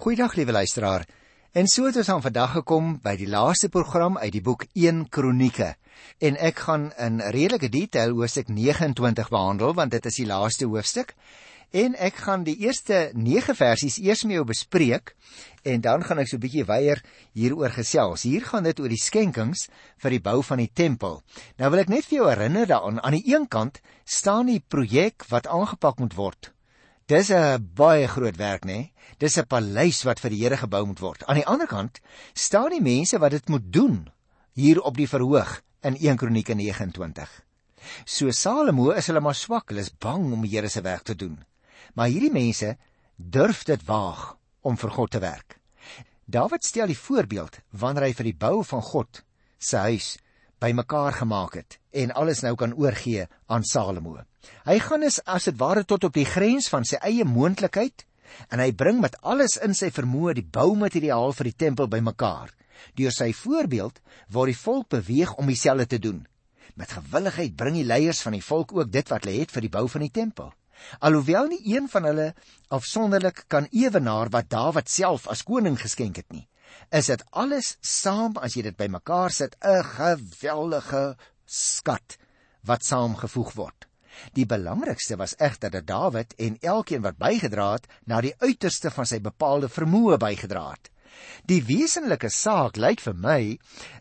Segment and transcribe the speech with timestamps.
[0.00, 1.02] Goeiedag liewe luisteraar.
[1.52, 5.02] En so het ons aan vandag gekom by die laaste program uit die boek 1
[5.12, 5.74] Kronieke.
[6.24, 11.12] En ek gaan in redelike detail hoofstuk 29 behandel want dit is die laaste hoofstuk.
[11.76, 15.12] En ek gaan die eerste 9 versies eers met jou bespreek
[15.68, 17.04] en dan gaan ek so 'n bietjie weier
[17.36, 18.22] hieroor gesels.
[18.24, 19.68] Hier gaan dit oor die skenkings
[20.00, 21.20] vir die bou van die tempel.
[21.58, 25.28] Nou wil ek net vir jou herinner daaraan aan die een kant staan die projek
[25.28, 26.52] wat aangepak moet word
[27.10, 28.92] Dis 'n baie groot werk, nê?
[29.18, 31.24] Dis 'n paleis wat vir die Here gebou moet word.
[31.26, 31.98] Aan die ander kant
[32.34, 34.06] staan die mense wat dit moet doen
[34.54, 37.28] hier op die verhoog in 1 Kronieke 29.
[38.04, 41.16] So Salomo is hulle maar swak, hulle is bang om die Here se werk te
[41.16, 41.44] doen.
[41.94, 42.76] Maar hierdie mense
[43.16, 45.58] durf dit waag om vir God te werk.
[46.26, 49.24] Dawid stel die voorbeeld wanneer hy vir die bou van God
[49.58, 50.18] se huis
[50.60, 54.18] bymekaar gemaak het en alles nou kan oorgee aan Salomo.
[54.68, 58.04] Hy gaan is as dit ware tot op die grens van sy eie moontlikheid
[58.52, 62.52] en hy bring met alles in sy vermoë die boumateriaal vir die tempel bymekaar.
[62.96, 63.98] Deur sy voorbeeld
[64.32, 66.22] word die volk beweeg om dieselfde te doen.
[66.76, 69.72] Met gewilligheid bring die leiers van die volk ook dit wat hulle het vir die
[69.72, 70.52] bou van die tempel.
[71.04, 72.30] Alhoewel nie een van hulle
[72.72, 76.46] afsonderlik kan ewenaar wat Dawid self as koning geskenk het nie
[76.90, 82.16] is dit alles saam as jy dit bymekaar sit 'n geweldige skat
[82.64, 83.86] wat saamgevoeg word.
[84.36, 89.06] Die belangrikste was egter dat Dawid en elkeen wat bygedra het na die uiterste van
[89.06, 90.90] sy bepaalde vermoë bygedra het.
[91.46, 93.40] Die wesenlike saak lyk vir my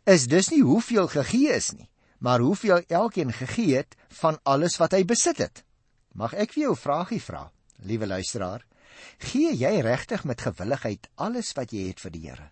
[0.06, 4.94] is dus nie hoeveel gegee is nie, maar hoeveel elkeen gegee het van alles wat
[4.98, 5.64] hy besit het.
[6.14, 7.52] Mag ek vir jou 'n vragie vra,
[7.84, 8.66] liewe luisteraar?
[9.20, 12.52] Gee jy regtig met gewilligheid alles wat jy het vir die Here?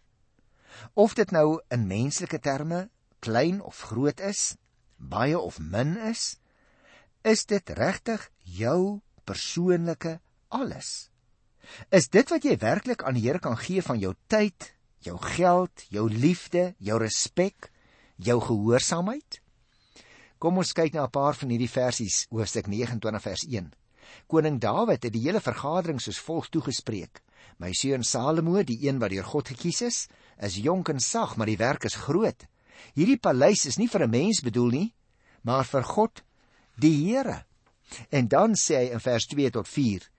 [0.94, 2.90] Of dit nou in menslike terme
[3.20, 4.56] klein of groot is,
[4.98, 6.38] baie of min is,
[7.24, 11.10] is dit regtig jou persoonlike alles?
[11.92, 14.72] Is dit wat jy werklik aan die Here kan gee van jou tyd,
[15.04, 17.72] jou geld, jou liefde, jou respek,
[18.16, 19.42] jou gehoorsaamheid?
[20.38, 23.74] Kom ons kyk na 'n paar van hierdie versies, hoofstuk 29 vers 1.
[24.28, 27.22] Koning Dawid het die hele vergadering soos volg toegespreek:
[27.58, 30.08] My seun Salomo, die een wat deur God gekies is,
[30.42, 32.46] is jonk en sag, maar die werk is groot.
[32.94, 34.94] Hierdie paleis is nie vir 'n mens bedoel nie,
[35.44, 36.24] maar vir God,
[36.76, 37.46] die Here.
[38.12, 40.10] En dan sê hy in vers 2 tot 4: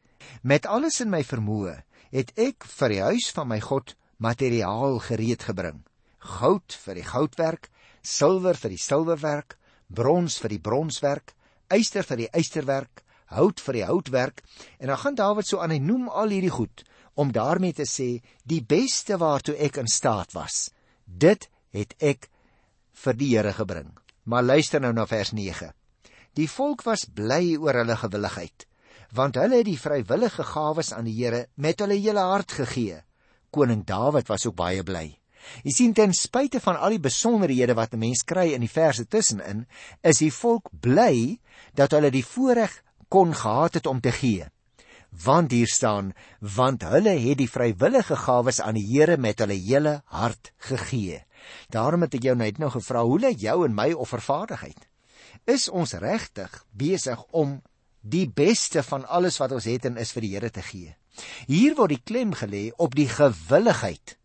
[0.43, 5.43] Met alles in my vermoë het ek vir die huis van my God materiaal gereed
[5.43, 5.85] gebring.
[6.19, 7.71] Goud vir die goudwerk,
[8.03, 9.59] silwer vir die silwerwerk,
[9.89, 11.35] brons vir die bronswerk,
[11.71, 14.43] yster vir die ysterwerk, hout vir die houtwerk.
[14.81, 16.85] En dan gaan Dawid so aan hy noem al hierdie goed
[17.19, 20.69] om daarmee te sê die beste waartoe ek in staat was
[21.05, 22.29] dit het ek
[23.03, 23.91] vir die Here gebring.
[24.29, 25.73] Maar luister nou na vers 9
[26.39, 28.67] die volk was bly oor hulle gewilligheid
[29.19, 33.01] want hulle het die vrywillige gawes aan die Here met hulle hele hart gegee.
[33.51, 35.07] Koning Dawid was ook baie bly.
[35.65, 39.07] Jy sien ten spyte van al die besonderhede wat 'n mens kry in die verse
[39.09, 39.67] tussenin,
[40.03, 41.41] is die volk bly
[41.75, 44.45] dat hulle die voorreg kon gehad het om te gee
[45.11, 50.03] want hier staan want hulle het die vrywillige gawes aan die Here met hulle hele
[50.05, 51.25] hart gegee.
[51.73, 54.79] Daarom het ek jou net nou gevra hoe lê jou en my offervaardigheid?
[55.49, 57.61] Is ons regtig besig om
[58.01, 60.95] die beste van alles wat ons het en is vir die Here te gee?
[61.49, 64.17] Hier word die klem gelê op die gewilligheid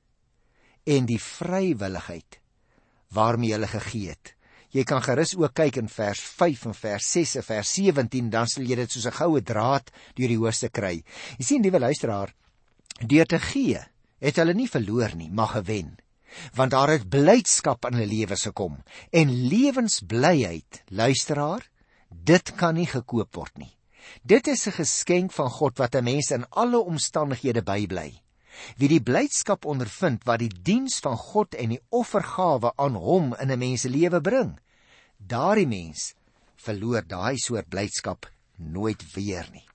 [0.85, 2.39] en die vrywilligheid
[3.13, 4.33] waarmee hulle gegee het.
[4.73, 8.47] Jy kan gerus ook kyk in vers 5 en vers 6 en vers 17 dan
[8.49, 11.03] sal jy dit soos 'n goue draad deur die hoofse kry.
[11.37, 12.33] Jy sien, liewe luisteraar,
[13.05, 13.79] deur te gee
[14.19, 15.97] het hulle nie verloor nie, maar gewen.
[16.55, 18.81] Want daar het blydskap in hulle lewens gekom
[19.11, 21.69] en lewensblyheid, luisteraar,
[22.09, 23.73] dit kan nie gekoop word nie.
[24.23, 28.23] Dit is 'n geskenk van God wat 'n mens in alle omstandighede bybly.
[28.77, 33.51] Wie die blydskap ondervind wat die diens van God en die offergawe aan hom in
[33.51, 34.59] 'n mens se lewe bring,
[35.27, 36.13] daardie mens
[36.63, 39.65] verloor daai soort blydskap nooit weer nie.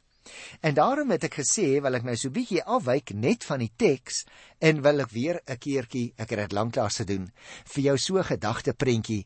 [0.60, 4.24] En daarom het ek gesê, wil ek nou so bietjie afwyk net van die teks
[4.60, 7.30] en wil ek weer 'n keertjie, ek het dit lanklaas gedoen,
[7.64, 9.24] vir jou so gedagte prentjie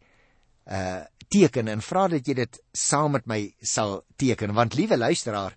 [0.67, 1.03] uh
[1.33, 5.57] teken en vra dat jy dit saam met my sal teken want liewe luisteraar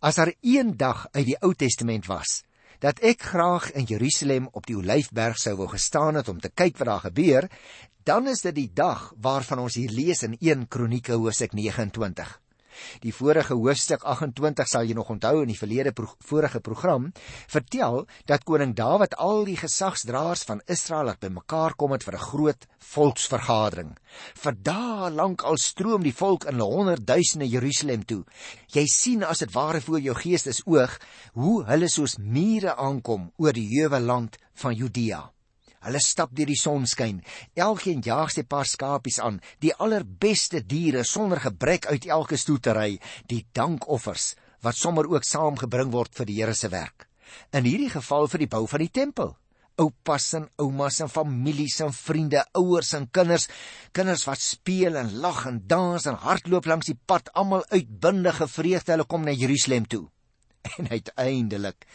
[0.00, 2.42] as daar een dag uit die Ou Testament was
[2.82, 6.80] dat ek graag in Jerusalem op die Olyfberg sou wou gestaan het om te kyk
[6.80, 7.46] wat daar gebeur,
[8.02, 12.41] dan is dit die dag waarvan ons hier lees in 1 Kronieke hoofstuk 29.
[13.02, 17.12] Die vorige hoofstuk 28 sal jy nog onthou in die verlede pro vorige program
[17.48, 22.26] vertel dat koning Dawid al die gesagsdraers van Israel laat bymekaar kom het vir 'n
[22.28, 23.96] groot volksvergadering.
[24.34, 28.24] Vir dae lank al stroom die volk in honderdduisende Jerusalem toe.
[28.72, 30.98] Jy sien as dit ware voor jou geestes oog
[31.32, 35.32] hoe hulle soos mure aankom oor die heuwe land van Judea.
[35.82, 37.20] Hulle stap deur die sonskyn.
[37.58, 43.44] Elkeen jaag sy paar skapies aan, die allerbeste diere sonder gebrek uit elke stoetery, die
[43.52, 44.32] dankoffers
[44.62, 47.08] wat sommer ook saamgebring word vir die Here se werk.
[47.50, 49.34] In hierdie geval vir die bou van die tempel.
[49.82, 53.48] Oupas en oumas en families en vriende, ouers en kinders,
[53.96, 58.92] kinders wat speel en lag en dans en hardloop langs die pad, almal uitbundige vreugde,
[58.94, 60.06] hulle kom na Jerusalem toe.
[60.78, 61.88] En uiteindelik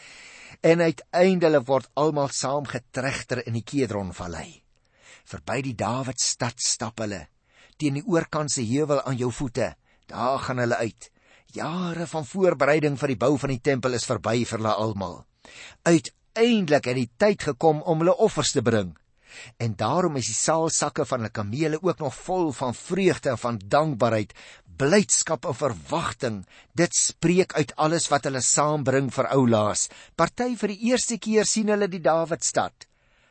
[0.60, 4.62] en uiteindelik word almal saamgetregter in die Kedronvallei.
[5.28, 7.26] Verby die Dawidstad stap hulle
[7.78, 9.72] teen die oorkantse heuwel aan jou voete.
[10.10, 11.10] Daar gaan hulle uit.
[11.54, 15.20] Jare van voorbereiding vir die bou van die tempel is verby vir hulle almal.
[15.86, 18.96] Uiteindelik het die tyd gekom om hulle offers te bring.
[19.56, 23.60] En daarom is die saalsakke van hulle kamele ook nog vol van vreugde en van
[23.64, 24.34] dankbaarheid,
[24.78, 26.42] blydskap en verwagting.
[26.72, 29.88] Dit spreek uit alles wat hulle saambring vir oulaas.
[30.16, 32.86] Party vir die eerste keer sien hulle die Dawidstad.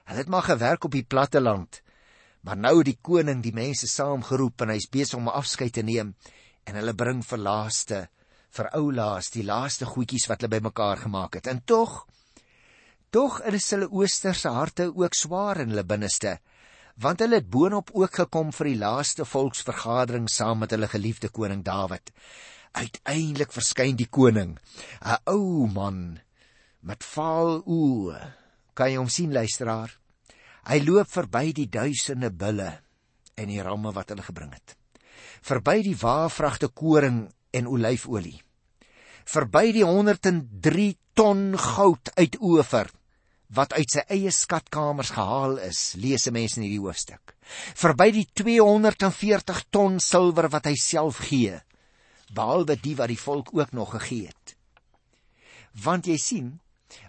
[0.07, 1.81] Hulle het maar gewerk op die platte land.
[2.41, 6.13] Maar nou die koning die mense saamgeroep en hy's besig om afskeid te neem
[6.67, 8.05] en hulle bring vir laaste
[8.57, 11.47] vir oulaas die laaste goedjies wat hulle bymekaar gemaak het.
[11.51, 12.05] En tog
[13.09, 16.37] tog is hulle oosterse harte ook swaar in hulle binneste
[16.97, 21.61] want hulle het boonop ook gekom vir die laaste volksvergadering saam met hulle geliefde koning
[21.65, 22.09] Dawid.
[22.73, 24.57] Uiteindelik verskyn die koning,
[25.01, 26.19] 'n ou man
[26.81, 28.33] met vaal oë.
[28.73, 29.97] Kan jy hom sien luisteraar?
[30.65, 32.81] Hy loop verby die duisende bulle
[33.35, 34.75] en die ramme wat hulle gebring het.
[35.41, 38.41] Verby die waafvragte koring en olyfolie.
[39.25, 42.89] Verby die 103 ton goud uit Ofer
[43.55, 47.35] wat uit sy eie skatkamers gehaal is, lees 'n mens in hierdie hoofstuk.
[47.75, 51.61] Verby die 240 ton silwer wat hy self gee,
[52.33, 54.55] behalwe die wat die volk ook nog gegee het.
[55.83, 56.59] Want jy sien,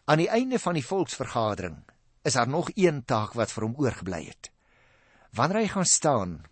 [0.06, 1.84] aan die einde van die volksvergadering
[2.22, 4.50] is daar nog een taak wat vir hom oorgebly het.
[5.32, 6.46] Wanneer hy gaan staan,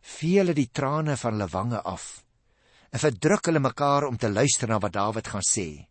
[0.00, 2.24] vee hulle die trane van hulle wange af
[2.90, 5.86] en verdruk hulle mekaar om te luister na wat Dawid gaan sê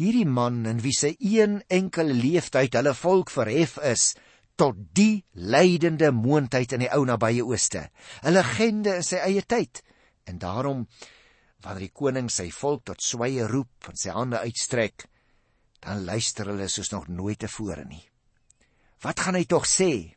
[0.00, 4.12] hierdie man in wie se een enkele leeftyd hulle volk verhef is
[4.60, 7.88] tot die lydende moondheid in die ou nabye ooste.
[8.22, 9.82] 'n legende in sy eie tyd.
[10.24, 10.86] En daarom
[11.62, 15.06] wanneer die koning sy volk tot sweye roep en sy hande uitstrek
[15.82, 18.02] dan luister hulle soos nog nooit tevore nie.
[19.02, 20.14] Wat gaan hy tog sê?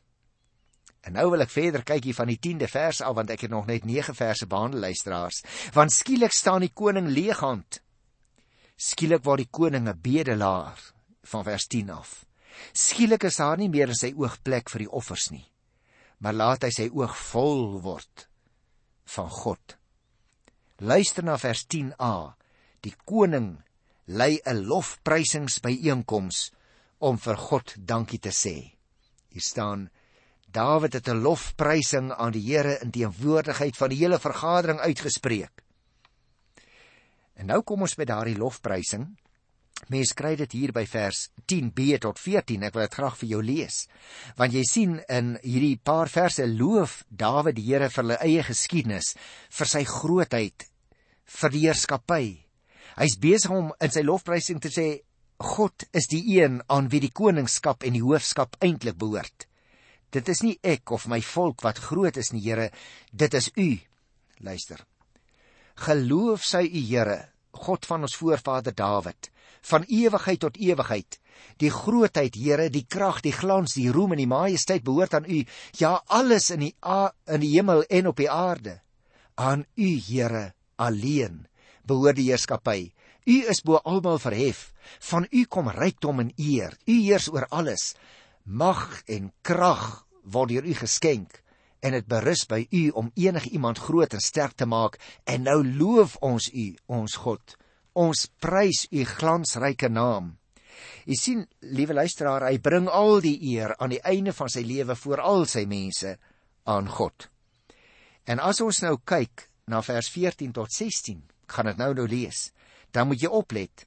[1.06, 3.50] En nou wil ek verder kyk hier van die 10de vers af want ek het
[3.50, 5.42] nog net 9 verse behandel luisteraars.
[5.74, 7.80] Want skielik staan die koning leeghand
[8.76, 10.78] Skielik word die koning 'n bedelaar
[11.24, 12.26] van vers 10 af.
[12.72, 15.48] Skielik is daar nie meer in sy oog plek vir die offers nie,
[16.20, 18.28] maar laat hy sy oog vol word
[19.16, 19.76] van God.
[20.78, 22.36] Luister na vers 10a.
[22.82, 23.62] Die koning
[24.06, 26.52] lei 'n lofprysingsbyeenkoms
[27.00, 28.76] om vir God dankie te sê.
[29.28, 29.90] Hier staan
[30.52, 35.65] Dawid het 'n lofprysing aan die Here in teenwoordigheid van die hele vergadering uitgespreek.
[37.36, 39.06] En nou kom ons by daardie lofprysing.
[39.92, 42.64] Mens kry dit hier by vers 10b tot 14.
[42.66, 43.82] Ek wil dit graag vir jou lees.
[44.38, 49.12] Want jy sien in hierdie paar verse loof Dawid die Here vir sy eie geskiedenis,
[49.52, 50.66] vir sy grootheid,
[51.40, 52.24] vir die heerskappy.
[52.96, 54.88] Hy's besig om in sy lofprysing te sê
[55.36, 59.44] God is die een aan wie die koningskap en die hoofskap eintlik behoort.
[60.10, 62.70] Dit is nie ek of my volk wat groot is nie, Here,
[63.12, 63.68] dit is U.
[64.40, 64.80] Luister.
[65.84, 67.18] Geloof sy U Here,
[67.56, 69.30] God van ons voorvader Dawid,
[69.66, 71.18] van ewigheid tot ewigheid.
[71.60, 75.42] Die grootheid, Here, die krag, die glans, die roem en die majesteit behoort aan U.
[75.76, 76.74] Ja, alles in die
[77.26, 78.80] in die hemel en op die aarde.
[79.34, 81.46] Aan U, Here, alleen
[81.86, 82.92] behoort die heerskappy.
[83.26, 84.72] U is bo almal verhef.
[85.10, 86.76] Van U kom rykdom en eer.
[86.86, 87.94] U heers oor alles.
[88.44, 91.42] Mag en krag word deur U geskenk
[91.80, 94.98] en dit berus by u om enige iemand groot en sterk te maak.
[95.24, 97.56] En nou loof ons u ons God.
[97.92, 100.36] Ons prys u glansryke naam.
[101.06, 104.96] U sien liewe luisteraar hy bring al die eer aan die einde van sy lewe
[104.96, 106.16] voor al sy mense
[106.68, 107.30] aan God.
[108.26, 112.50] En as ons nou kyk na vers 14 tot 16 gaan dit nou nou lees
[112.92, 113.86] dan moet jy oplet.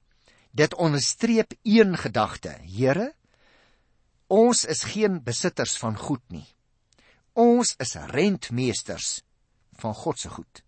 [0.52, 2.56] Dit onderstreep een gedagte.
[2.66, 3.14] Here
[4.30, 6.46] ons is geen besitters van goed nie
[7.40, 9.22] Ons is rentmeesters
[9.80, 10.60] van God se goed.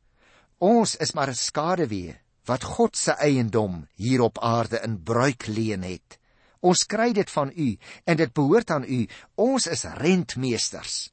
[0.64, 2.16] Ons is maar 'n skaduwee
[2.48, 6.18] wat God se eiendom hier op aarde in bruik leen het.
[6.62, 9.08] Ons kry dit van U en dit behoort aan U.
[9.36, 11.12] Ons is rentmeesters.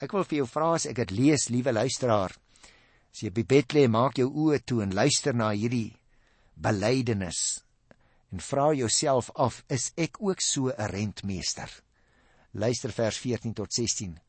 [0.00, 2.36] Ek wil vir jou vra as ek dit lees, liewe luisteraar.
[3.12, 5.96] As jy by bed lê, maak jou oë toe en luister na hierdie
[6.54, 7.62] belydenis
[8.32, 11.70] en vra jouself af, is ek ook so 'n rentmeester?
[12.52, 14.20] Luister vers 14 tot 16.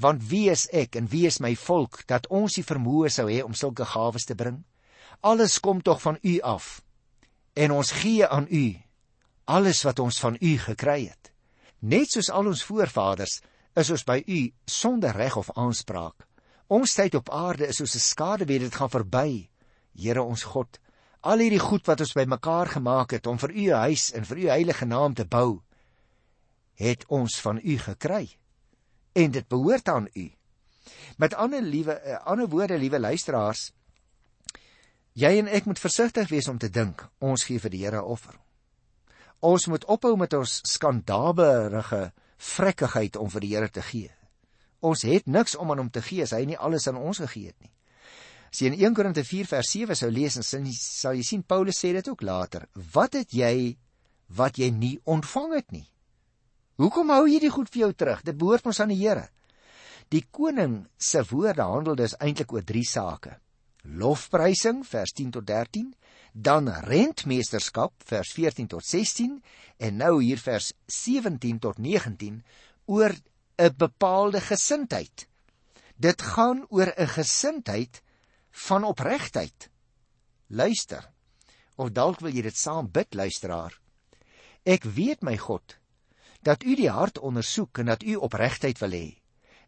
[0.00, 3.42] Want wie is ek en wie is my volk dat ons die vermoë sou hê
[3.44, 4.62] om sulke gawes te bring?
[5.20, 6.80] Alles kom tog van U af.
[7.54, 8.80] En ons gee aan U
[9.50, 11.30] alles wat ons van U gekry het.
[11.80, 13.40] Net soos al ons voorvaders
[13.80, 16.26] is ons by U sonder reg of aanspraak.
[16.70, 19.48] Ons tyd op aarde is soos 'n skaduwee dit gaan verby.
[19.94, 20.78] Here ons God,
[21.22, 24.38] al hierdie goed wat ons bymekaar gemaak het om vir U 'n huis en vir
[24.38, 25.62] U heilige naam te bou,
[26.74, 28.39] het ons van U gekry.
[29.12, 30.30] En dit behoort aan U.
[31.16, 33.70] Met ander liewe uh, ander woorde, liewe luisteraars,
[35.12, 38.36] jy en ek moet versigtig wees om te dink ons gee vir die Here offer.
[39.40, 44.12] Ons moet ophou met ons skandabelige vrekkigheid om vir die Here te gee.
[44.80, 47.52] Ons het niks om aan hom te gee as hy nie alles aan ons gegee
[47.52, 47.72] het nie.
[48.50, 51.42] As jy in 1 Korinte 4 vers 7 sou lees en sin sal jy sien
[51.46, 52.66] Paulus sê dit ook later.
[52.94, 53.76] Wat het jy
[54.36, 55.86] wat jy nie ontvang het nie?
[56.80, 58.20] Hoekom hou jy dit goed vir jou terug?
[58.24, 59.26] Dit behoort ons aan die Here.
[60.08, 63.34] Die koning se woorde handel dus eintlik oor drie sake.
[63.84, 65.90] Lofprysing vers 10 tot 13,
[66.32, 69.34] dan rentmeesterskap vers 14 tot 16
[69.76, 72.40] en nou hier vers 17 tot 19
[72.88, 75.28] oor 'n bepaalde gesindheid.
[75.96, 78.00] Dit gaan oor 'n gesindheid
[78.50, 79.68] van opregtheid.
[80.48, 81.10] Luister.
[81.76, 83.78] Of dalk wil jy dit saam bid, luisteraar.
[84.64, 85.79] Ek weet my God
[86.40, 89.06] dat U die hart ondersoek en dat U opregtheid wil hê.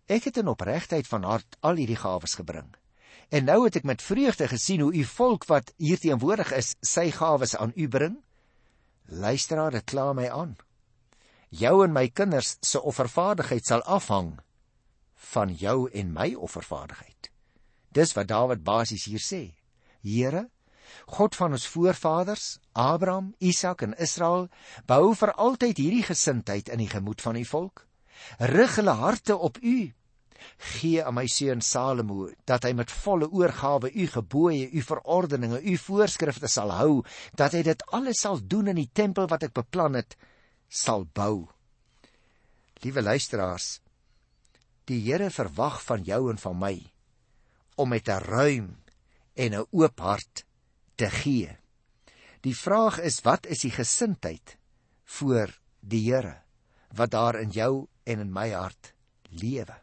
[0.07, 2.73] Ek het in opregtheid van hart al hierdie gawes gebring.
[3.33, 7.11] En nou het ek met vreugde gesien hoe U volk wat hier teenwoordig is, sy
[7.11, 8.19] gawes aan U bring.
[9.09, 10.57] Luisteraar, dit kla my aan.
[11.49, 14.39] Jou en my kinders se offervaardigheid sal afhang
[15.33, 17.29] van jou en my offervaardigheid.
[17.93, 19.43] Dis wat Dawid basies hier sê.
[20.03, 20.49] Here,
[21.07, 24.49] God van ons voorvaders, Abraham, Isak en Israel,
[24.87, 27.87] bou vir altyd hierdie gesindheid in die gemoed van u volk.
[28.39, 29.93] Rig hulle harte op u.
[30.73, 35.77] Gee aan my seun Salomo dat hy met volle oorgawe u gebooie, u verordeninge, u
[35.79, 37.03] voorskrifte sal hou,
[37.39, 40.17] dat hy dit alles sal doen in die tempel wat ek beplan het,
[40.69, 41.47] sal bou.
[42.83, 43.77] Liewe luisteraars,
[44.91, 46.75] die Here verwag van jou en van my
[47.77, 48.67] om met 'n ruim
[49.35, 50.45] en 'n oop hart
[51.03, 51.51] te gee.
[52.47, 54.57] Die vraag is wat is die gesindheid
[55.19, 56.39] voor die Here
[56.93, 58.93] wat daar in jou en in my hart
[59.31, 59.75] lewe.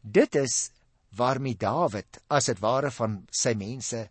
[0.00, 0.72] Dit is
[1.14, 4.06] waarmee Dawid as dit ware van sy mense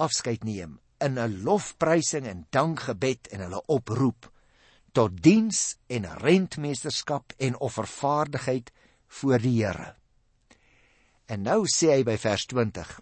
[0.00, 4.30] afskeid neem in 'n lofprysing en dankgebed en hulle oproep
[4.92, 8.72] tot diens en rentmeesterskap en offervaardigheid
[9.06, 9.94] voor die Here.
[11.26, 13.00] En nou sê hy by vers 20.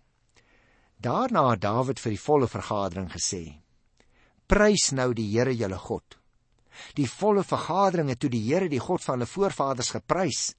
[0.99, 3.43] Daarna het Dawid vir die volle vergadering gesê:
[4.50, 6.17] Prys nou die Here julle God.
[6.99, 10.55] Die volle vergadering het toe die Here die God van hulle voorvaders geprys.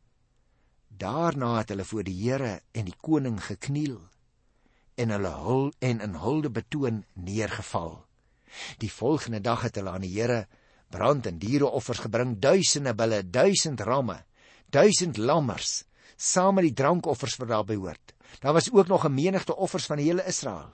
[0.87, 3.99] Daarna het hulle voor die Here en die koning gekniel
[4.99, 7.93] en hulle hul en in hulde betoon neergeval.
[8.79, 10.45] Die volgende dag het hulle aan die Here
[10.89, 14.17] brand en diereoffers gebring, duisende bulle, duisend ramme,
[14.71, 15.83] duisend lammers
[16.17, 18.15] saam met die drankoffers wat daarbey hoort.
[18.39, 20.69] Daar was ook nog 'n menigte offers van die hele Israel.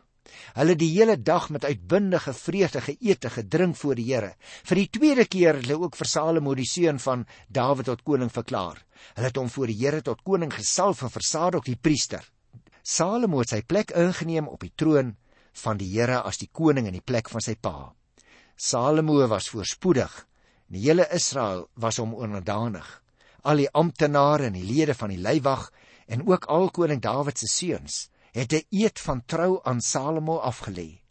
[0.54, 4.36] Hulle die hele dag met uitbundige vreugde geëet en gedrink voor die Here.
[4.64, 8.32] Vir die tweede keer het hulle ook vir Salomo die seun van Dawid tot koning
[8.32, 8.86] verklaar.
[9.14, 12.32] Hulle het hom voor die Here tot koning gesalf en versadig die priester.
[12.82, 15.16] Salomo het sy plek ingeneem op die troon
[15.54, 17.94] van die Here as die koning in die plek van sy pa.
[18.56, 20.28] Salomo was voorspoedig.
[20.68, 23.02] Die hele Israel was hom onderdanig
[23.46, 25.68] al die amptenare en die lede van die leiwag
[26.06, 31.02] en ook al koning Dawid se seuns het 'n eed van trou aan Salomo afgelê.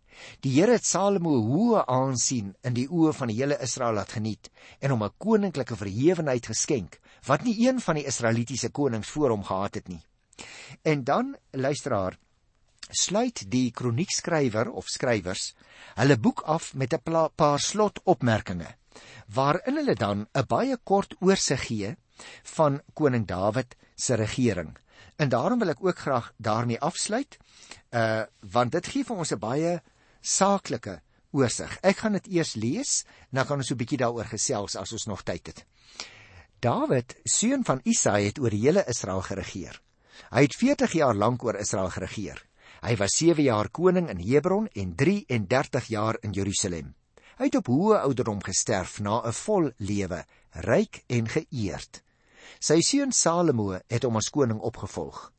[0.40, 4.50] Die Here het Salomo hoë aansien in die oë van die hele Israel laat geniet
[4.80, 9.44] en hom 'n koninklike verhewenheid geskenk wat nie een van die Israelitiese konings voor hom
[9.44, 10.02] gehad het nie.
[10.82, 12.18] En dan luisteraar
[12.90, 15.54] sluit die kroniekskrywer of skrywers
[15.94, 18.74] hulle boek af met 'n paar slotopmerkings
[19.26, 21.96] waarin hulle dan 'n baie kort oorsig gee
[22.42, 24.76] van koning Dawid se regering.
[25.16, 27.38] En daarom wil ek ook graag daarmee afsluit.
[27.90, 29.82] Uh want dit gee vir ons 'n baie
[30.20, 31.78] saaklike oorsig.
[31.82, 35.06] Ek gaan dit eers lees, dan kan ons so 'n bietjie daaroor gesels as ons
[35.06, 35.66] nog tyd het.
[36.60, 39.80] Dawid, seun van Isaai, het oor die hele Israel geregeer.
[40.30, 42.46] Hy het 40 jaar lank oor Israel geregeer.
[42.82, 46.94] Hy was 7 jaar koning in Hebron en 33 jaar in Jerusalem.
[47.38, 52.03] Hy het op hoë ouderdom gesterf na 'n vol lewe, ryk en geëerd.
[52.60, 55.30] Sy seun Salomo het hom as koning opgevolg.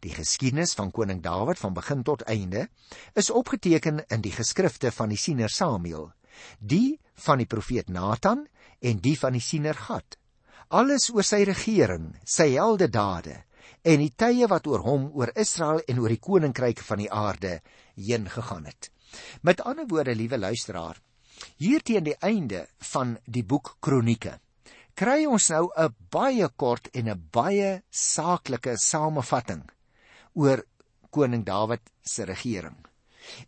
[0.00, 2.68] Die geskiedenis van koning Dawid van begin tot einde
[3.14, 6.10] is opgeteken in die geskrifte van die siener Samuel,
[6.58, 8.46] die van die profeet Nathan
[8.80, 10.18] en die van die siener Gad.
[10.68, 13.42] Alles oor sy regering, sy heldedade
[13.84, 17.58] en die tye wat oor hom, oor Israel en oor die koninkryk van die aarde
[17.96, 18.90] heen gegaan het.
[19.42, 20.98] Met ander woorde, liewe luisteraar,
[21.60, 24.38] hier teen die einde van die boek Kronieke
[24.94, 29.64] kry ons nou 'n baie kort en 'n baie saaklike samevatting
[30.34, 30.62] oor
[31.10, 32.76] koning Dawid se regering.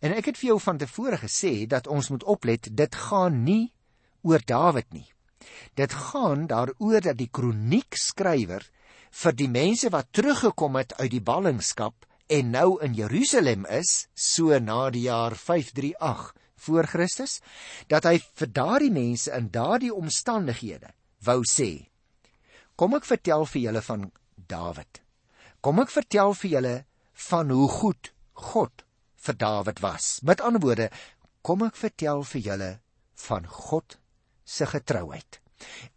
[0.01, 3.73] En ek het vir jou van tevore gesê dat ons moet oplet, dit gaan nie
[4.23, 5.09] oor Dawid nie.
[5.75, 8.67] Dit gaan daaroor dat die kroniekskrywer
[9.11, 14.59] vir die mense wat teruggekom het uit die ballingskap en nou in Jerusalem is, so
[14.59, 17.41] na die jaar 538 voor Christus,
[17.87, 21.89] dat hy vir daardie mense in daardie omstandighede wou sê:
[22.77, 25.01] Kom ek vertel vir julle van Dawid.
[25.65, 26.75] Kom ek vertel vir julle
[27.29, 28.85] van hoe goed God
[29.27, 30.21] vir Dawid was.
[30.23, 30.91] Met ander woorde,
[31.43, 32.71] kom ek vertel vir julle
[33.27, 33.97] van God
[34.45, 35.41] se getrouheid.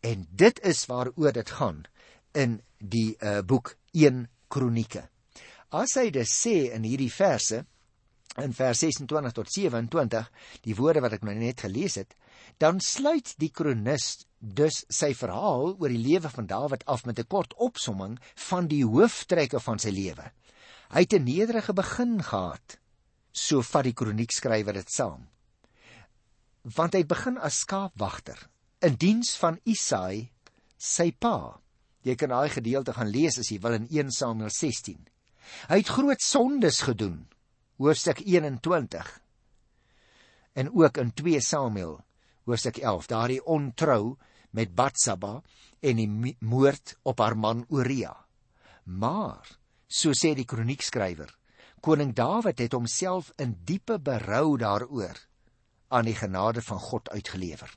[0.01, 1.83] En dit is waaroor dit gaan
[2.33, 5.03] in die uh, boek 1 Kronieke.
[5.75, 7.59] As hy dit sê in hierdie verse
[8.39, 10.29] in vers 26 tot 27,
[10.63, 12.15] die woorde wat ek nou net gelees het,
[12.61, 17.27] dan sluit die kronikus dus sy verhaal oor die lewe van Dawid af met 'n
[17.27, 20.31] kort opsomming van die hooftrekke van sy lewe.
[20.89, 22.79] Hy het 'n nederige begin gehad,
[23.31, 25.27] so vat die kroniekskrywer dit saam.
[26.63, 28.50] Want hy begin as skaapwagter
[28.81, 30.31] in diens van Isai,
[30.77, 31.60] sy pa.
[32.03, 35.08] Jy kan daai gedeelte gaan lees as jy wil in 1 Samuel 16.
[35.67, 37.27] Hy het groot sondes gedoen,
[37.77, 39.22] hoofstuk 21.
[40.53, 42.00] En ook in 2 Samuel
[42.50, 44.17] hoofstuk 11, daardie ontrou
[44.51, 45.39] met Batsaba
[45.79, 48.15] en die moord op haar man Uria.
[48.84, 49.46] Maar,
[49.88, 51.32] so sê die kroniekskrywer,
[51.82, 55.20] koning Dawid het homself in diepe berou daaroor
[55.89, 57.72] aan die genade van God uitgelewer.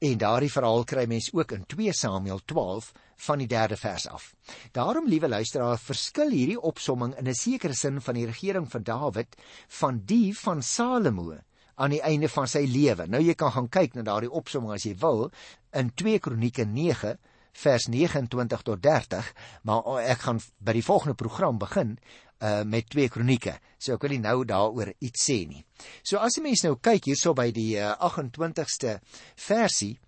[0.00, 2.92] En daardie verhaal kry mens ook in 2 Samuel 12
[3.26, 4.30] van die 3de vers af.
[4.72, 9.36] Daarom, liewe luisteraar, verskil hierdie opsomming in 'n sekere sin van die regering van Dawid
[9.68, 11.36] van die van Salomo
[11.74, 13.06] aan die einde van sy lewe.
[13.06, 15.30] Nou jy kan gaan kyk na daardie opsomming as jy wil
[15.72, 17.18] in 2 Kronieke 9
[17.52, 21.98] vers 29 tot 30, maar ek gaan by die volgende program begin
[22.40, 23.58] uh met 2 Kronieke.
[23.78, 25.60] So ek wil nie nou daaroor iets sê nie.
[26.02, 28.98] So as jy mense nou kyk hierso by die uh, 28ste
[29.36, 29.98] versie,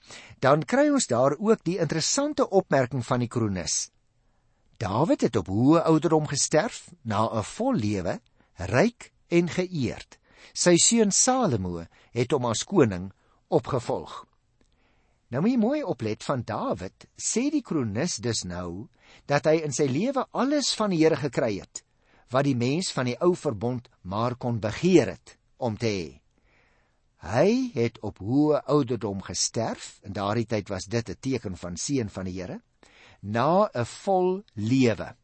[0.40, 3.90] dan kry ons daar ook die interessante opmerking van die kronikus.
[4.83, 8.18] Dawid het op hoë ouderdom gesterf na 'n vol lewe,
[8.57, 10.18] ryk en geëerd.
[10.55, 13.12] Sy seun Salomo het hom as koning
[13.48, 14.27] opgevolg.
[15.33, 18.90] Nou moet jy mooi oplet van Dawid, sê die kronikus dus nou
[19.31, 21.81] dat hy in sy lewe alles van die Here gekry het
[22.33, 26.11] wat die mens van die ou verbond maar kon begeer het om te hê.
[27.25, 32.09] Hy het op hoë ouderdom gesterf en daardie tyd was dit 'n teken van seën
[32.09, 32.61] van die Here
[33.21, 35.16] na 'n vol lewe.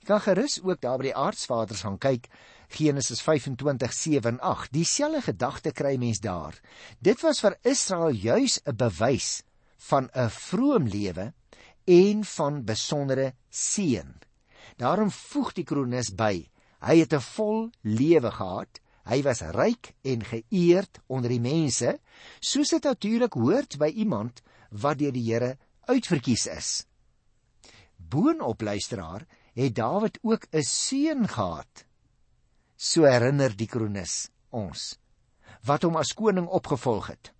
[0.00, 2.28] Jy kan gerus ook daar by die aardsvaders gaan kyk
[2.68, 4.72] Genesis 25:7 en 8.
[4.72, 6.60] Dieselfde gedagte kry mens daar.
[6.98, 9.42] Dit was vir Israel juis 'n bewys
[9.88, 11.32] van 'n vroom lewe
[11.84, 14.14] en van besondere seën.
[14.76, 16.48] Daarom voeg die kronikus by:
[16.80, 18.80] Hy het 'n vol lewe gehad.
[19.04, 21.98] Hy was ryk en geëerd onder die mense,
[22.40, 26.86] soos dit natuurlik hoort by iemand wat deur die Here uitverkies is.
[27.96, 31.86] Boonop luisteraar, het Dawid ook 'n seun gehad
[32.76, 34.96] so herinner die kronikus ons
[35.68, 37.32] wat hom as koning opgevolg het.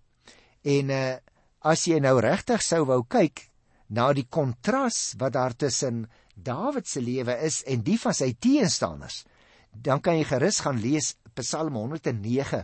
[0.61, 1.17] En uh
[1.61, 3.47] as jy nou regtig sou wou kyk
[3.89, 9.25] na die kontras wat daar tussen Dawid se lewe is en die van sy teenstanders,
[9.71, 12.63] dan kan jy gerus gaan lees Psalm 109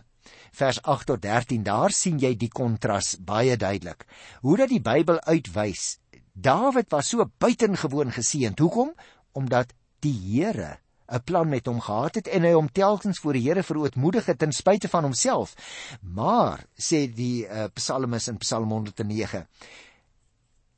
[0.58, 1.62] vers 8 tot 13.
[1.64, 4.04] Daar sien jy die kontras baie duidelik.
[4.42, 5.98] Hoe dat die Bybel uitwys
[6.38, 8.60] Dawid was so buitengewoon geseënd.
[8.62, 8.92] Hoekom?
[9.34, 9.72] Omdat
[10.04, 10.76] die Here
[11.08, 14.38] 'n plan met hom gehad het en hy hom telkens voor die Here verootmoedig het
[14.38, 15.54] ten spyte van homself.
[16.02, 19.46] Maar sê die uh, psalmis in Psalm 109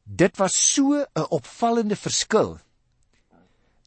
[0.04, 2.58] Dit was so 'n opvallende verskil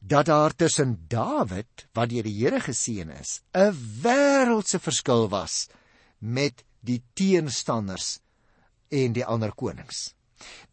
[0.04, 5.68] dat daar tussen Dawid wat deur die Here geseën is, 'n wêreldse verskil was
[6.18, 8.18] met die teenstanders
[8.88, 10.14] en die ander konings.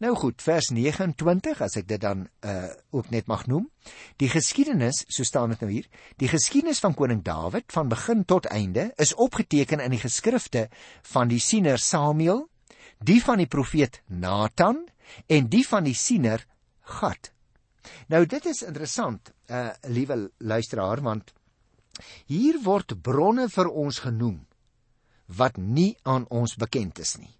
[0.02, 3.68] Nou goed, vers 29 as ek dit dan uh ook net mag noem.
[4.20, 5.88] Die geskiedenis, so staan dit nou hier,
[6.20, 10.68] die geskiedenis van koning Dawid van begin tot einde is opgeteken in die geskrifte
[11.12, 12.48] van die siener Samuel,
[12.98, 14.84] die van die profeet Nathan
[15.26, 16.46] en die van die siener
[16.82, 17.32] Gad.
[18.10, 21.32] Nou dit is interessant, uh liewe luisteraar, want
[22.26, 24.40] hier word bronne vir ons genoem
[25.36, 27.32] wat nie aan ons bekend is nie.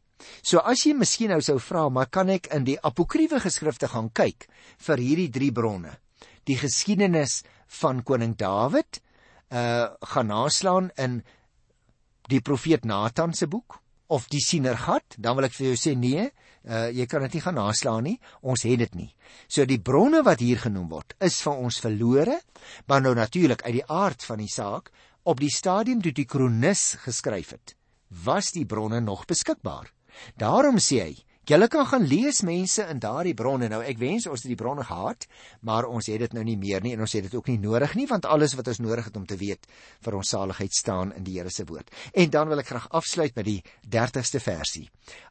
[0.42, 4.10] So as jy miskien nou sou vra, maar kan ek in die apokriewe geskrifte gaan
[4.14, 4.48] kyk
[4.86, 5.96] vir hierdie drie bronne?
[6.46, 7.42] Die geskiedenis
[7.80, 9.00] van koning Dawid
[9.52, 11.20] uh gaan naslaan in
[12.30, 13.78] die profeet Nathan se boek
[14.12, 16.24] of die sienergat, dan wil ek vir jou sê nee,
[16.68, 18.18] uh jy kan dit nie gaan naslaan nie.
[18.42, 19.10] Ons het dit nie.
[19.48, 22.40] So die bronne wat hier genoem word, is vir ons verlore,
[22.88, 24.92] maar nou natuurlik uit die aard van die saak
[25.24, 27.76] op die stadium toe die kronikus geskryf het,
[28.24, 29.92] was die bronne nog beskikbaar.
[30.38, 31.12] Daarom sê hy,
[31.48, 33.68] julle kan gaan lees mense in daardie bronne.
[33.72, 35.26] Nou ek wens ons het die bronne gehad,
[35.60, 37.96] maar ons het dit nou nie meer nie en ons het dit ook nie nodig
[37.98, 39.68] nie want alles wat ons nodig het om te weet
[40.04, 41.90] vir ons saligheid staan in die Here se woord.
[42.14, 44.88] En dan wil ek graag afsluit met die 30ste versie.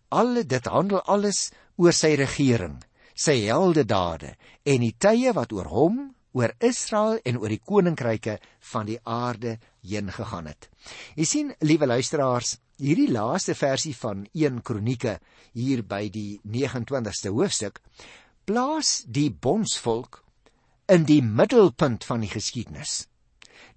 [0.10, 2.82] Alle dit handel alles oor sy regering,
[3.16, 6.02] sy heldedade en die tye wat oor hom
[6.38, 8.38] oor Israel en oor die koninkryke
[8.72, 10.70] van die aarde heen gegaan het.
[11.16, 15.20] Jy sien, liewe luisteraars, hierdie laaste versie van 1 Kronieke
[15.54, 17.82] hier by die 29ste hoofstuk
[18.48, 20.24] plaas die bondsvolk
[20.92, 23.06] in die middelpunt van die geskiedenis.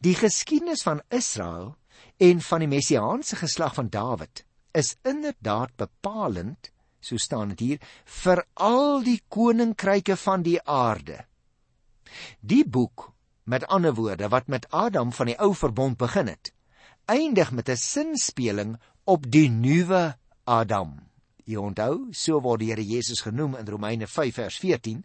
[0.00, 1.74] Die geskiedenis van Israel
[2.22, 7.84] en van die messiaanse geslag van Dawid is inderdaad bepalend, so staan dit hier,
[8.22, 11.20] vir al die koninkryke van die aarde.
[12.40, 13.12] Die boek,
[13.44, 16.52] met ander woorde, wat met Adam van die ou verbond begin het,
[17.04, 21.00] eindig met 'n sinspeling op die nuwe Adam.
[21.44, 25.04] Jy onthou, so word die Here Jesus genoem in Romeine 5 vers 14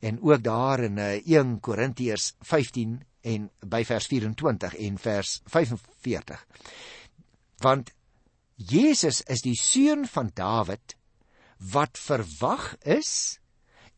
[0.00, 6.46] en ook daar in 1 eh, Korintiërs 15 en by vers 24 en vers 45.
[7.64, 7.92] Want
[8.56, 10.96] Jesus is die seun van Dawid
[11.72, 13.40] wat verwag is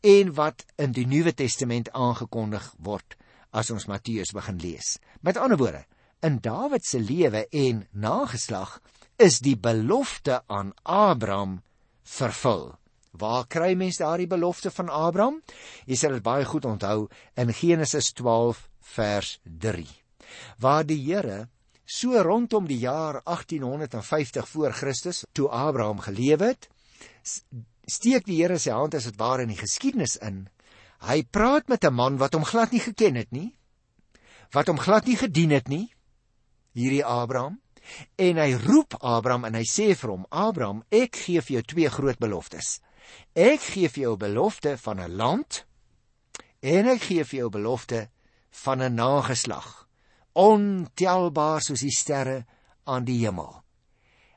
[0.01, 3.17] en wat in die Nuwe Testament aangekondig word
[3.51, 4.97] as ons Matteus begin lees.
[5.21, 5.85] Met ander woorde,
[6.21, 8.79] in Dawid se lewe en nageslag
[9.17, 11.61] is die belofte aan Abraham
[12.03, 12.75] vervul.
[13.17, 15.41] Waar kry mens daardie belofte van Abraham?
[15.89, 19.87] Jy sal dit baie goed onthou in Genesis 12 vers 3.
[20.61, 21.47] Waar die Here
[21.87, 26.67] so rondom die jaar 1850 voor Christus toe Abraham gelewe het,
[27.87, 30.47] steek die Here sy hand as dit ware in die geskiedenis in.
[31.07, 33.55] Hy praat met 'n man wat hom glad nie geken het nie,
[34.51, 35.93] wat hom glad nie gedien het nie,
[36.73, 37.61] hierdie Abraham,
[38.17, 41.89] en hy roep Abraham en hy sê vir hom: "Abraham, ek gee vir jou twee
[41.89, 42.79] groot beloftes.
[43.35, 45.65] Ek gee vir jou 'n belofte van 'n land
[46.61, 48.09] en ek gee vir jou 'n belofte
[48.49, 49.87] van 'n nageslag,
[50.33, 52.45] ontelbaar soos die sterre
[52.85, 53.63] aan die hemel."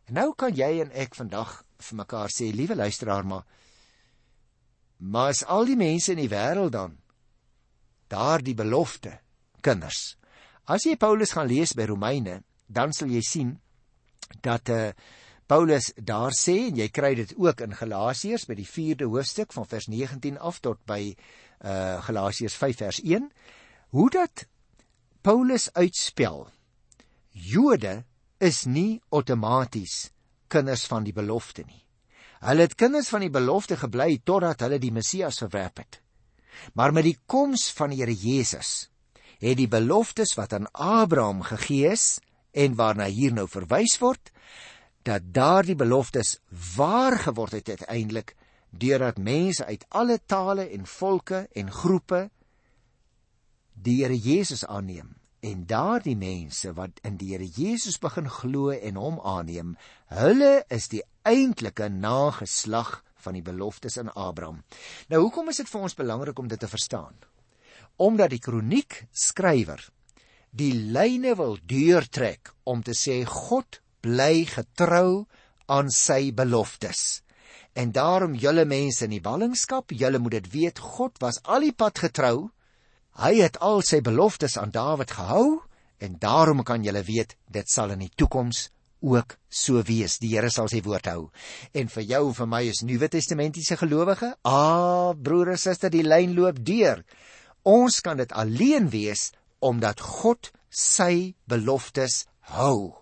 [0.07, 3.45] En nou kan jy en ek vandag vir mekaar sê, liewe luisteraar, maar
[5.01, 6.99] maar as al die mense in die wêreld dan
[8.12, 9.14] daardie belofte
[9.64, 10.16] kinders.
[10.69, 13.57] As jy Paulus gaan lees by Romeine, dan sal jy sien
[14.45, 14.93] dat eh uh,
[15.51, 19.66] Paulus daar sê en jy kry dit ook in Galasiërs by die 4de hoofstuk van
[19.66, 23.27] vers 19 af tot by eh uh, Galasiërs 5 vers 1
[23.90, 24.47] hoe dat
[25.23, 26.47] Paulus uitspel
[27.31, 28.05] Jode
[28.38, 30.12] is nie outomaties
[30.51, 31.83] kinders van die belofte nie.
[32.41, 36.01] Hulle het kinders van die belofte gebly totdat hulle die Messias verwerp het.
[36.75, 38.89] Maar met die koms van die Here Jesus
[39.41, 42.19] het die beloftes wat aan Abraham gegee is
[42.53, 44.33] en waarna hier nou verwys word,
[45.07, 46.35] dat daardie beloftes
[46.77, 48.35] waar geword het uiteindelik
[48.71, 52.27] deurdat mense uit alle tale en volke en groepe
[53.73, 58.98] die Here Jesus aanneem En daardie mense wat in die Here Jesus begin glo en
[59.00, 59.76] hom aanneem,
[60.12, 64.61] hulle is die eintlike nageslag van die beloftes aan Abraham.
[65.09, 67.16] Nou hoekom is dit vir ons belangrik om dit te verstaan?
[67.96, 69.81] Omdat die kroniek skrywer
[70.50, 75.26] die lyne wil deurtrek om te sê God bly getrou
[75.70, 77.22] aan sy beloftes.
[77.79, 81.76] En daarom julle mense in die ballingskap, julle moet dit weet, God was al die
[81.76, 82.50] pad getrou
[83.20, 85.61] Hy het al sy beloftes aan Dawid gehou
[86.00, 88.70] en daarom kan jy weet dit sal in die toekoms
[89.04, 90.16] ook so wees.
[90.22, 91.26] Die Here sal sy woord hou.
[91.76, 96.04] En vir jou en vir my is Nuwe Testamentiese gelowige, ah broer en suster, die
[96.04, 97.02] lyn loop deur.
[97.68, 99.30] Ons kan dit alleen wees
[99.61, 102.24] omdat God sy beloftes
[102.56, 102.96] hou.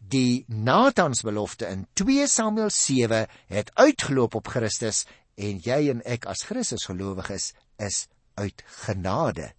[0.00, 5.04] Die Natans belofte in 2 Samuel 7 het uitgeloop op Christus
[5.36, 8.06] en jy en ek as Christus gelowiges is
[8.40, 9.52] uit genade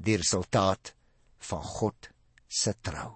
[0.00, 0.94] die resultaat
[1.50, 2.10] van God
[2.48, 3.14] se trou.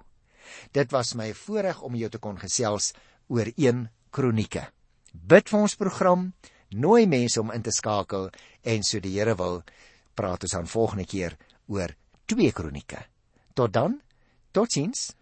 [0.72, 2.92] Dit was my voorreg om jou te kon gesels
[3.32, 4.66] oor 1 Kronieke.
[5.12, 6.28] Bid vir ons program,
[6.74, 8.28] nooi mense om in te skakel
[8.62, 9.62] en so die Here wil,
[10.14, 11.36] praat ons dan volgende keer
[11.72, 11.94] oor
[12.30, 13.00] 2 Kronieke.
[13.54, 14.00] Tot dan,
[14.52, 15.12] totiens.